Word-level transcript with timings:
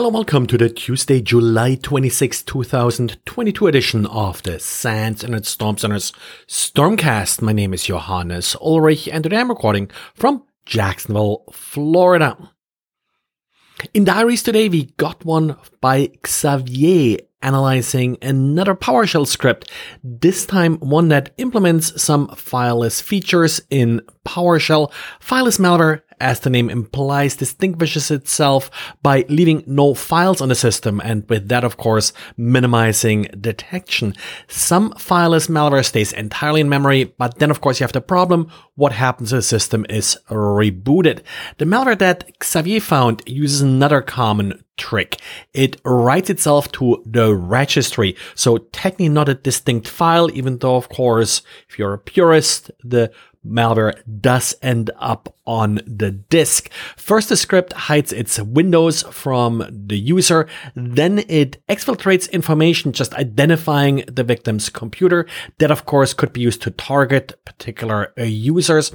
Hello, 0.00 0.08
welcome 0.08 0.46
to 0.46 0.56
the 0.56 0.70
Tuesday, 0.70 1.20
July 1.20 1.74
26, 1.74 2.44
2022 2.44 3.66
edition 3.66 4.06
of 4.06 4.42
the 4.44 4.58
SANS 4.58 5.22
Internet 5.22 5.44
Storm 5.44 5.76
Center's 5.76 6.14
Stormcast. 6.48 7.42
My 7.42 7.52
name 7.52 7.74
is 7.74 7.84
Johannes 7.84 8.56
Ulrich 8.62 9.08
and 9.08 9.22
today 9.22 9.36
I'm 9.36 9.50
recording 9.50 9.90
from 10.14 10.44
Jacksonville, 10.64 11.44
Florida. 11.52 12.34
In 13.92 14.04
diaries 14.04 14.42
today, 14.42 14.70
we 14.70 14.84
got 14.96 15.22
one 15.26 15.58
by 15.82 16.12
Xavier 16.26 17.18
analyzing 17.42 18.16
another 18.22 18.74
PowerShell 18.74 19.26
script, 19.26 19.70
this 20.02 20.46
time 20.46 20.76
one 20.78 21.08
that 21.08 21.34
implements 21.36 22.02
some 22.02 22.28
fileless 22.28 23.02
features 23.02 23.60
in 23.68 24.00
PowerShell. 24.26 24.90
Fileless 25.20 25.58
malware 25.58 26.00
as 26.20 26.40
the 26.40 26.50
name 26.50 26.70
implies, 26.70 27.36
distinguishes 27.36 28.10
itself 28.10 28.70
by 29.02 29.24
leaving 29.28 29.64
no 29.66 29.94
files 29.94 30.40
on 30.40 30.48
the 30.48 30.54
system 30.54 31.00
and 31.02 31.28
with 31.28 31.48
that, 31.48 31.64
of 31.64 31.76
course, 31.76 32.12
minimizing 32.36 33.22
detection. 33.40 34.14
Some 34.48 34.92
fileless 34.92 35.48
malware 35.48 35.84
stays 35.84 36.12
entirely 36.12 36.60
in 36.60 36.68
memory, 36.68 37.04
but 37.18 37.38
then, 37.38 37.50
of 37.50 37.60
course, 37.60 37.80
you 37.80 37.84
have 37.84 37.92
the 37.92 38.00
problem. 38.00 38.50
What 38.74 38.92
happens 38.92 39.32
if 39.32 39.38
the 39.38 39.42
system 39.42 39.86
is 39.88 40.18
rebooted? 40.28 41.22
The 41.58 41.64
malware 41.64 41.98
that 41.98 42.30
Xavier 42.42 42.80
found 42.80 43.22
uses 43.26 43.60
another 43.60 44.02
common 44.02 44.64
trick. 44.80 45.20
It 45.52 45.80
writes 45.84 46.30
itself 46.30 46.72
to 46.72 47.02
the 47.06 47.34
registry. 47.34 48.16
So 48.34 48.58
technically 48.58 49.10
not 49.10 49.28
a 49.28 49.34
distinct 49.34 49.86
file, 49.86 50.30
even 50.32 50.58
though, 50.58 50.76
of 50.76 50.88
course, 50.88 51.42
if 51.68 51.78
you're 51.78 51.92
a 51.92 51.98
purist, 51.98 52.70
the 52.82 53.12
malware 53.46 53.94
does 54.20 54.54
end 54.62 54.90
up 54.98 55.34
on 55.46 55.80
the 55.86 56.10
disk. 56.10 56.70
First, 56.96 57.28
the 57.28 57.36
script 57.36 57.72
hides 57.72 58.12
its 58.12 58.38
windows 58.38 59.02
from 59.02 59.64
the 59.70 59.98
user. 59.98 60.46
Then 60.74 61.20
it 61.28 61.64
exfiltrates 61.66 62.30
information 62.30 62.92
just 62.92 63.14
identifying 63.14 64.04
the 64.06 64.24
victim's 64.24 64.68
computer. 64.68 65.26
That, 65.58 65.70
of 65.70 65.86
course, 65.86 66.14
could 66.14 66.32
be 66.32 66.40
used 66.40 66.62
to 66.62 66.70
target 66.70 67.38
particular 67.44 68.12
uh, 68.18 68.24
users. 68.24 68.92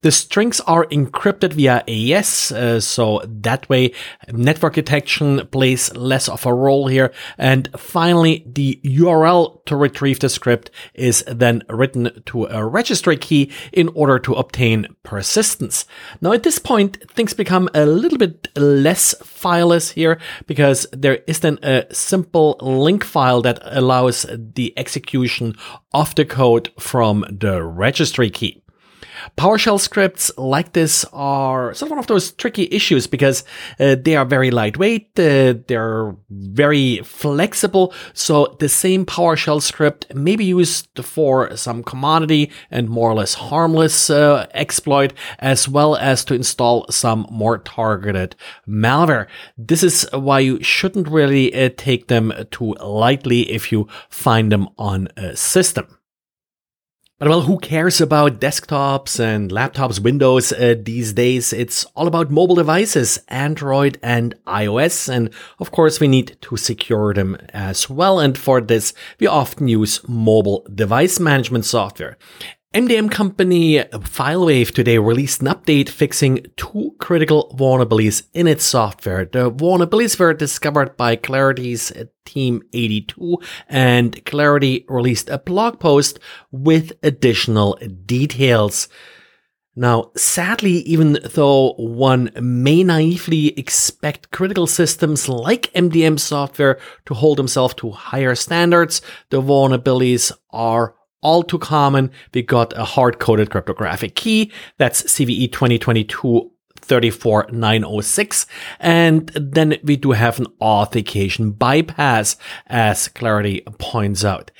The 0.00 0.12
strings 0.12 0.60
are 0.60 0.86
encrypted 0.86 1.54
via 1.54 1.82
AES, 1.88 2.52
uh, 2.52 2.78
so 2.78 3.20
that 3.26 3.68
way 3.68 3.92
network 4.32 4.74
detection 4.74 5.44
plays 5.48 5.92
less 5.96 6.28
of 6.28 6.46
a 6.46 6.54
role 6.54 6.86
here. 6.86 7.12
And 7.36 7.68
finally, 7.76 8.44
the 8.46 8.80
URL 8.84 9.64
to 9.64 9.74
retrieve 9.74 10.20
the 10.20 10.28
script 10.28 10.70
is 10.94 11.24
then 11.26 11.64
written 11.68 12.22
to 12.26 12.44
a 12.44 12.64
registry 12.64 13.16
key 13.16 13.50
in 13.72 13.88
order 13.88 14.20
to 14.20 14.34
obtain 14.34 14.86
persistence. 15.02 15.84
Now, 16.20 16.30
at 16.30 16.44
this 16.44 16.60
point, 16.60 17.10
things 17.10 17.34
become 17.34 17.68
a 17.74 17.84
little 17.84 18.18
bit 18.18 18.56
less 18.56 19.16
fileless 19.16 19.90
here 19.90 20.20
because 20.46 20.86
there 20.92 21.24
is 21.26 21.40
then 21.40 21.58
a 21.64 21.92
simple 21.92 22.56
link 22.60 23.02
file 23.02 23.42
that 23.42 23.58
allows 23.62 24.26
the 24.30 24.72
execution 24.76 25.56
of 25.92 26.14
the 26.14 26.24
code 26.24 26.70
from 26.78 27.24
the 27.28 27.64
registry 27.64 28.30
key. 28.30 28.62
PowerShell 29.36 29.80
scripts 29.80 30.30
like 30.36 30.72
this 30.72 31.04
are 31.12 31.74
sort 31.74 31.88
of 31.88 31.90
one 31.90 31.98
of 31.98 32.06
those 32.06 32.32
tricky 32.32 32.68
issues 32.70 33.06
because 33.06 33.44
uh, 33.78 33.96
they 34.00 34.16
are 34.16 34.24
very 34.24 34.50
lightweight, 34.50 35.18
uh, 35.18 35.54
they're 35.66 36.14
very 36.30 37.00
flexible. 37.02 37.92
So 38.14 38.56
the 38.58 38.68
same 38.68 39.06
PowerShell 39.06 39.62
script 39.62 40.14
may 40.14 40.36
be 40.36 40.44
used 40.44 40.88
for 41.02 41.56
some 41.56 41.82
commodity 41.82 42.50
and 42.70 42.88
more 42.88 43.10
or 43.10 43.14
less 43.14 43.34
harmless 43.34 44.10
uh, 44.10 44.46
exploit, 44.54 45.12
as 45.38 45.68
well 45.68 45.96
as 45.96 46.24
to 46.26 46.34
install 46.34 46.86
some 46.90 47.26
more 47.30 47.58
targeted 47.58 48.36
malware. 48.66 49.26
This 49.56 49.82
is 49.82 50.08
why 50.12 50.40
you 50.40 50.62
shouldn't 50.62 51.08
really 51.08 51.54
uh, 51.54 51.70
take 51.76 52.08
them 52.08 52.32
too 52.50 52.74
lightly 52.80 53.50
if 53.50 53.72
you 53.72 53.88
find 54.08 54.50
them 54.50 54.68
on 54.78 55.08
a 55.16 55.36
system. 55.36 55.97
But 57.18 57.30
well, 57.30 57.40
who 57.40 57.58
cares 57.58 58.00
about 58.00 58.40
desktops 58.40 59.18
and 59.18 59.50
laptops, 59.50 59.98
Windows 59.98 60.52
uh, 60.52 60.76
these 60.80 61.12
days? 61.12 61.52
It's 61.52 61.84
all 61.96 62.06
about 62.06 62.30
mobile 62.30 62.54
devices, 62.54 63.18
Android 63.26 63.98
and 64.04 64.36
iOS. 64.46 65.08
And 65.08 65.30
of 65.58 65.72
course, 65.72 65.98
we 65.98 66.06
need 66.06 66.36
to 66.42 66.56
secure 66.56 67.12
them 67.12 67.36
as 67.52 67.90
well. 67.90 68.20
And 68.20 68.38
for 68.38 68.60
this, 68.60 68.94
we 69.18 69.26
often 69.26 69.66
use 69.66 70.00
mobile 70.08 70.64
device 70.72 71.18
management 71.18 71.64
software. 71.64 72.18
MDM 72.74 73.10
company 73.10 73.78
FileWave 73.78 74.72
today 74.72 74.98
released 74.98 75.40
an 75.40 75.46
update 75.46 75.88
fixing 75.88 76.44
two 76.56 76.94
critical 76.98 77.50
vulnerabilities 77.58 78.24
in 78.34 78.46
its 78.46 78.62
software. 78.62 79.24
The 79.24 79.50
vulnerabilities 79.50 80.20
were 80.20 80.34
discovered 80.34 80.94
by 80.94 81.16
Claroty's 81.16 81.90
Team 82.26 82.62
82 82.74 83.38
and 83.70 84.22
Claroty 84.26 84.84
released 84.86 85.30
a 85.30 85.38
blog 85.38 85.80
post 85.80 86.18
with 86.52 86.92
additional 87.02 87.78
details. 88.04 88.88
Now, 89.74 90.10
sadly, 90.14 90.80
even 90.80 91.20
though 91.24 91.72
one 91.78 92.32
may 92.38 92.84
naively 92.84 93.58
expect 93.58 94.30
critical 94.30 94.66
systems 94.66 95.26
like 95.26 95.72
MDM 95.72 96.20
software 96.20 96.78
to 97.06 97.14
hold 97.14 97.38
themselves 97.38 97.72
to 97.76 97.92
higher 97.92 98.34
standards, 98.34 99.00
the 99.30 99.40
vulnerabilities 99.40 100.32
are 100.50 100.97
all 101.20 101.42
too 101.42 101.58
common. 101.58 102.10
We 102.32 102.42
got 102.42 102.76
a 102.76 102.84
hard 102.84 103.18
coded 103.18 103.50
cryptographic 103.50 104.14
key. 104.14 104.52
That's 104.76 105.02
CVE 105.02 105.52
2022 105.52 106.50
34906. 106.80 108.46
And 108.80 109.28
then 109.28 109.76
we 109.82 109.96
do 109.96 110.12
have 110.12 110.38
an 110.38 110.46
authentication 110.60 111.50
bypass, 111.52 112.36
as 112.66 113.08
Claroty 113.08 113.64
points 113.78 114.24
out. 114.24 114.50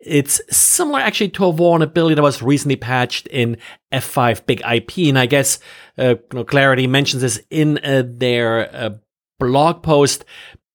It's 0.00 0.40
similar 0.50 1.00
actually 1.00 1.30
to 1.30 1.46
a 1.46 1.52
vulnerability 1.52 2.14
that 2.14 2.22
was 2.22 2.42
recently 2.42 2.76
patched 2.76 3.26
in 3.28 3.56
F5 3.92 4.44
Big 4.46 4.60
IP. 4.60 5.08
And 5.08 5.18
I 5.18 5.26
guess 5.26 5.58
uh, 5.96 6.16
Claroty 6.30 6.88
mentions 6.88 7.22
this 7.22 7.40
in 7.50 7.78
uh, 7.78 8.02
their 8.06 8.74
uh, 8.74 8.90
blog 9.38 9.82
post 9.82 10.24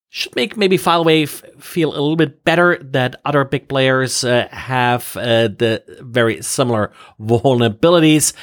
should 0.10 0.36
make 0.36 0.58
maybe 0.58 0.78
FileWave 0.78 1.62
feel 1.62 1.90
a 1.90 2.02
little 2.02 2.16
bit 2.16 2.44
better 2.44 2.78
that 2.82 3.22
other 3.26 3.46
big 3.46 3.68
players 3.68 4.24
uh, 4.24 4.48
have 4.52 5.16
uh, 5.16 5.48
the 5.48 5.84
very 6.02 6.42
similar 6.42 6.92
vulnerabilities. 7.20 8.34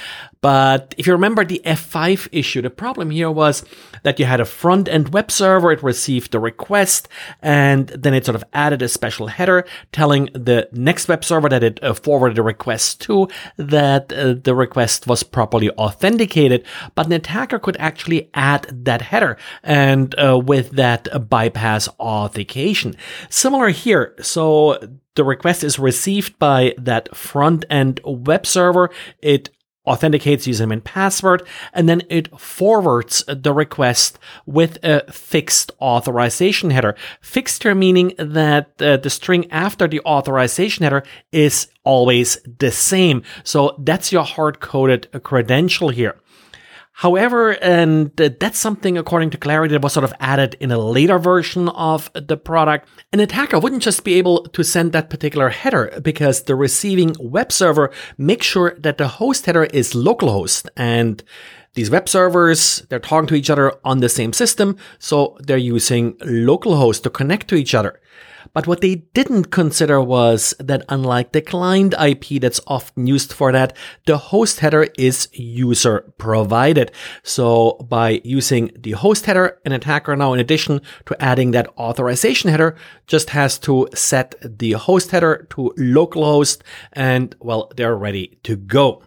But 0.46 0.94
if 0.96 1.08
you 1.08 1.12
remember 1.12 1.44
the 1.44 1.60
F5 1.64 2.28
issue, 2.30 2.62
the 2.62 2.70
problem 2.70 3.10
here 3.10 3.32
was 3.32 3.64
that 4.04 4.20
you 4.20 4.26
had 4.26 4.38
a 4.38 4.44
front 4.44 4.88
end 4.88 5.12
web 5.12 5.32
server. 5.32 5.72
It 5.72 5.82
received 5.82 6.30
the 6.30 6.38
request 6.38 7.08
and 7.42 7.88
then 7.88 8.14
it 8.14 8.26
sort 8.26 8.36
of 8.36 8.44
added 8.52 8.80
a 8.80 8.88
special 8.88 9.26
header 9.26 9.66
telling 9.90 10.26
the 10.34 10.68
next 10.70 11.08
web 11.08 11.24
server 11.24 11.48
that 11.48 11.64
it 11.64 11.82
uh, 11.82 11.94
forwarded 11.94 12.36
the 12.36 12.44
request 12.44 13.00
to 13.00 13.26
that 13.56 14.12
uh, 14.12 14.34
the 14.40 14.54
request 14.54 15.08
was 15.08 15.24
properly 15.24 15.68
authenticated. 15.70 16.64
But 16.94 17.06
an 17.06 17.14
attacker 17.14 17.58
could 17.58 17.76
actually 17.80 18.30
add 18.32 18.68
that 18.84 19.02
header 19.02 19.36
and 19.64 20.14
uh, 20.16 20.38
with 20.38 20.70
that 20.76 21.28
bypass 21.28 21.88
authentication. 21.98 22.94
Similar 23.30 23.70
here. 23.70 24.14
So 24.22 24.78
the 25.16 25.24
request 25.24 25.64
is 25.64 25.78
received 25.78 26.38
by 26.38 26.74
that 26.78 27.16
front 27.16 27.64
end 27.68 28.00
web 28.04 28.46
server. 28.46 28.90
It 29.20 29.50
authenticates 29.86 30.46
username 30.46 30.72
and 30.72 30.84
password, 30.84 31.46
and 31.72 31.88
then 31.88 32.02
it 32.08 32.38
forwards 32.38 33.24
the 33.28 33.52
request 33.52 34.18
with 34.44 34.78
a 34.82 35.10
fixed 35.12 35.72
authorization 35.80 36.70
header. 36.70 36.94
Fixed 37.20 37.62
here 37.62 37.74
meaning 37.74 38.12
that 38.18 38.70
uh, 38.80 38.96
the 38.96 39.10
string 39.10 39.50
after 39.50 39.86
the 39.86 40.00
authorization 40.00 40.82
header 40.82 41.02
is 41.32 41.68
always 41.84 42.38
the 42.58 42.70
same. 42.70 43.22
So 43.44 43.76
that's 43.78 44.12
your 44.12 44.24
hard 44.24 44.60
coded 44.60 45.08
credential 45.22 45.90
here. 45.90 46.16
However, 47.00 47.50
and 47.62 48.10
that's 48.16 48.58
something 48.58 48.96
according 48.96 49.28
to 49.30 49.36
Claroty 49.36 49.68
that 49.72 49.82
was 49.82 49.92
sort 49.92 50.04
of 50.04 50.14
added 50.18 50.56
in 50.60 50.70
a 50.70 50.78
later 50.78 51.18
version 51.18 51.68
of 51.68 52.10
the 52.14 52.38
product. 52.38 52.88
An 53.12 53.20
attacker 53.20 53.58
wouldn't 53.58 53.82
just 53.82 54.02
be 54.02 54.14
able 54.14 54.44
to 54.44 54.62
send 54.62 54.92
that 54.92 55.10
particular 55.10 55.50
header 55.50 56.00
because 56.02 56.44
the 56.44 56.54
receiving 56.54 57.14
web 57.20 57.52
server 57.52 57.92
makes 58.16 58.46
sure 58.46 58.74
that 58.78 58.96
the 58.96 59.08
host 59.08 59.44
header 59.44 59.64
is 59.64 59.92
localhost 59.92 60.68
and 60.74 61.22
these 61.74 61.90
web 61.90 62.08
servers, 62.08 62.86
they're 62.88 62.98
talking 62.98 63.26
to 63.26 63.34
each 63.34 63.50
other 63.50 63.74
on 63.84 64.00
the 64.00 64.08
same 64.08 64.32
system, 64.32 64.78
so 64.98 65.36
they're 65.40 65.58
using 65.58 66.14
localhost 66.20 67.02
to 67.02 67.10
connect 67.10 67.48
to 67.48 67.56
each 67.56 67.74
other. 67.74 68.00
But 68.56 68.66
what 68.66 68.80
they 68.80 68.94
didn't 69.12 69.50
consider 69.50 70.00
was 70.00 70.54
that 70.58 70.82
unlike 70.88 71.32
the 71.32 71.42
client 71.42 71.92
IP 72.00 72.40
that's 72.40 72.58
often 72.66 73.06
used 73.06 73.30
for 73.30 73.52
that, 73.52 73.76
the 74.06 74.16
host 74.16 74.60
header 74.60 74.88
is 74.96 75.28
user 75.34 76.10
provided. 76.16 76.90
So 77.22 77.72
by 77.86 78.22
using 78.24 78.70
the 78.74 78.92
host 78.92 79.26
header, 79.26 79.60
an 79.66 79.72
attacker 79.72 80.16
now, 80.16 80.32
in 80.32 80.40
addition 80.40 80.80
to 81.04 81.22
adding 81.22 81.50
that 81.50 81.68
authorization 81.76 82.48
header, 82.48 82.76
just 83.06 83.28
has 83.28 83.58
to 83.58 83.88
set 83.92 84.34
the 84.40 84.72
host 84.72 85.10
header 85.10 85.46
to 85.50 85.74
localhost 85.76 86.62
and 86.94 87.36
well, 87.40 87.70
they're 87.76 87.94
ready 87.94 88.38
to 88.44 88.56
go. 88.56 89.02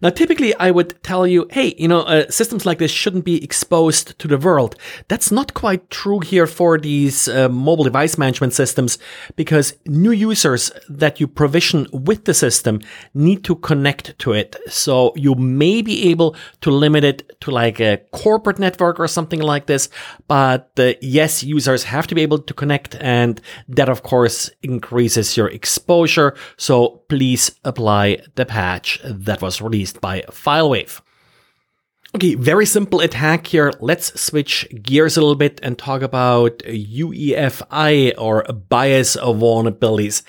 Now, 0.00 0.10
typically 0.10 0.54
I 0.54 0.70
would 0.70 1.02
tell 1.02 1.26
you, 1.26 1.46
hey, 1.50 1.74
you 1.78 1.88
know, 1.88 2.02
uh, 2.02 2.30
systems 2.30 2.64
like 2.64 2.78
this 2.78 2.90
shouldn't 2.90 3.24
be 3.24 3.42
exposed 3.42 4.18
to 4.18 4.28
the 4.28 4.38
world. 4.38 4.76
That's 5.08 5.30
not 5.30 5.54
quite 5.54 5.90
true 5.90 6.20
here 6.20 6.46
for 6.46 6.78
these 6.78 7.28
uh, 7.28 7.48
mobile 7.48 7.84
device 7.84 8.16
management 8.16 8.54
systems 8.54 8.98
because 9.36 9.74
new 9.86 10.12
users 10.12 10.72
that 10.88 11.20
you 11.20 11.26
provision 11.26 11.86
with 11.92 12.24
the 12.24 12.34
system 12.34 12.80
need 13.14 13.44
to 13.44 13.56
connect 13.56 14.18
to 14.20 14.32
it. 14.32 14.56
So 14.68 15.12
you 15.16 15.34
may 15.34 15.82
be 15.82 16.10
able 16.10 16.36
to 16.62 16.70
limit 16.70 17.04
it 17.04 17.40
to 17.42 17.50
like 17.50 17.80
a 17.80 17.98
corporate 18.12 18.58
network 18.58 18.98
or 18.98 19.08
something 19.08 19.40
like 19.40 19.66
this. 19.66 19.88
But 20.28 20.70
uh, 20.78 20.92
yes, 21.00 21.42
users 21.42 21.84
have 21.84 22.06
to 22.06 22.14
be 22.14 22.22
able 22.22 22.38
to 22.38 22.54
connect 22.54 22.94
and 22.96 23.40
that 23.68 23.88
of 23.88 24.02
course 24.02 24.50
increases 24.62 25.36
your 25.36 25.48
exposure. 25.48 26.34
So 26.56 27.02
please 27.08 27.52
apply 27.64 28.22
the 28.34 28.46
patch 28.46 29.00
that 29.04 29.42
was 29.42 29.60
released 29.60 29.81
released 29.82 30.00
by 30.00 30.22
FileWave. 30.30 31.00
Okay, 32.14 32.34
very 32.34 32.66
simple 32.66 33.00
attack 33.00 33.46
here. 33.46 33.72
Let's 33.80 34.20
switch 34.20 34.68
gears 34.82 35.16
a 35.16 35.20
little 35.20 35.34
bit 35.34 35.58
and 35.62 35.78
talk 35.78 36.02
about 36.02 36.58
UEFI 36.58 38.12
or 38.18 38.44
BIOS 38.68 39.16
vulnerabilities 39.16 40.22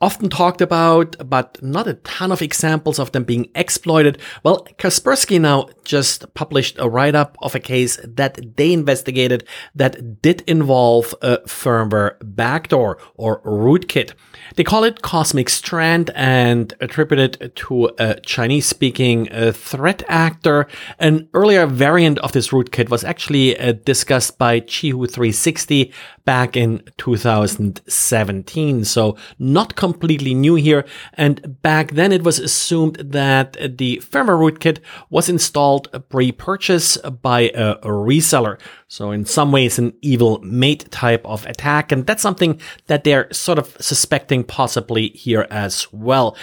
often 0.00 0.30
talked 0.30 0.60
about, 0.60 1.16
but 1.28 1.62
not 1.62 1.86
a 1.86 1.94
ton 1.94 2.32
of 2.32 2.40
examples 2.40 2.98
of 2.98 3.12
them 3.12 3.24
being 3.24 3.50
exploited. 3.54 4.18
Well, 4.42 4.66
Kaspersky 4.78 5.40
now 5.40 5.68
just 5.84 6.32
published 6.34 6.76
a 6.78 6.88
write-up 6.88 7.36
of 7.42 7.54
a 7.54 7.60
case 7.60 7.98
that 8.04 8.56
they 8.56 8.72
investigated 8.72 9.46
that 9.74 10.22
did 10.22 10.42
involve 10.46 11.14
a 11.20 11.38
firmware 11.38 12.16
backdoor 12.22 12.98
or 13.14 13.40
rootkit. 13.42 14.12
They 14.56 14.64
call 14.64 14.84
it 14.84 15.02
CosmicStrand 15.02 16.10
and 16.14 16.72
attribute 16.80 17.20
it 17.20 17.56
to 17.56 17.90
a 17.98 18.20
Chinese-speaking 18.20 19.30
uh, 19.30 19.52
threat 19.52 20.02
actor. 20.08 20.66
An 20.98 21.28
earlier 21.34 21.66
variant 21.66 22.18
of 22.20 22.32
this 22.32 22.48
rootkit 22.48 22.88
was 22.88 23.04
actually 23.04 23.58
uh, 23.58 23.72
discussed 23.72 24.38
by 24.38 24.60
Qihoo 24.60 25.10
360 25.10 25.92
back 26.24 26.56
in 26.56 26.82
2017. 26.96 28.84
So 28.84 29.16
not 29.38 29.76
completely 29.92 30.34
new 30.34 30.54
here. 30.54 30.84
And 31.14 31.60
back 31.62 31.92
then 31.92 32.12
it 32.12 32.22
was 32.22 32.38
assumed 32.38 32.96
that 32.96 33.52
the 33.78 33.98
firmware 33.98 34.40
rootkit 34.44 34.78
was 35.10 35.28
installed 35.28 35.88
pre-purchase 36.08 36.96
by 37.22 37.50
a, 37.54 37.76
reseller. 37.90 38.58
So 38.88 39.10
in 39.10 39.24
some 39.24 39.52
ways 39.52 39.78
an 39.78 39.92
evil 40.02 40.40
maid 40.42 40.90
type 40.90 41.24
of 41.24 41.46
attack. 41.46 41.92
And 41.92 42.06
that's 42.06 42.22
something 42.22 42.60
that 42.86 43.04
they're 43.04 43.28
sort 43.32 43.58
of 43.58 43.76
suspecting 43.80 44.44
possibly 44.44 45.08
here 45.08 45.46
as 45.50 45.92
well. 45.92 46.36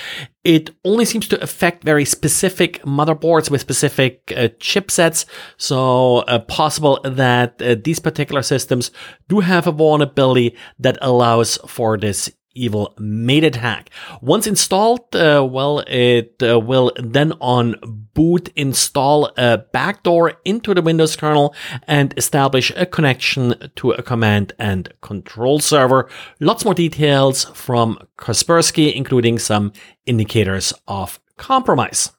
It 0.43 0.69
only 0.85 1.03
seems 1.03 1.27
to 1.27 1.43
affect 1.43 1.83
very 1.83 2.05
specific 2.05 2.81
motherboards 2.83 3.51
with 3.51 3.59
specific 3.59 4.31
uh, 4.31 4.47
chipsets. 4.59 5.25
So 5.57 6.19
uh, 6.19 6.39
possible 6.39 7.01
that 7.03 7.61
uh, 7.61 7.75
these 7.83 7.99
particular 7.99 8.41
systems 8.41 8.91
do 9.27 9.41
have 9.41 9.67
a 9.67 9.73
vulnerability 9.73 10.55
that 10.79 10.97
allows 11.01 11.57
for 11.67 11.97
this 11.97 12.31
evil 12.63 12.93
maid 12.97 13.43
attack. 13.43 13.89
Once 14.21 14.47
installed, 14.47 15.15
uh, 15.15 15.47
well, 15.49 15.79
it 15.87 16.41
uh, 16.41 16.59
will 16.59 16.91
then 16.97 17.33
on 17.39 17.75
boot 18.13 18.49
install 18.55 19.31
a 19.37 19.59
backdoor 19.59 20.33
into 20.43 20.73
the 20.73 20.81
Windows 20.81 21.15
kernel 21.15 21.53
and 21.87 22.13
establish 22.17 22.71
a 22.75 22.85
connection 22.85 23.71
to 23.75 23.91
a 23.91 24.01
command 24.01 24.53
and 24.57 24.91
control 25.01 25.59
server. 25.59 26.09
Lots 26.39 26.65
more 26.65 26.73
details 26.73 27.45
from 27.53 27.99
Kaspersky, 28.17 28.93
including 28.93 29.37
some 29.39 29.71
indicators 30.05 30.73
of 30.87 31.19
compromise. 31.37 32.11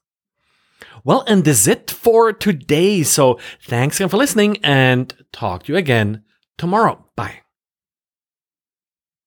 Well, 1.05 1.25
and 1.27 1.45
this 1.45 1.61
is 1.61 1.69
it 1.69 1.91
for 1.91 2.33
today. 2.33 3.03
So 3.03 3.39
thanks 3.63 3.97
again 3.97 4.09
for 4.09 4.17
listening 4.17 4.59
and 4.63 5.15
talk 5.33 5.65
to 5.65 5.73
you 5.73 5.79
again 5.79 6.23
tomorrow. 6.57 7.08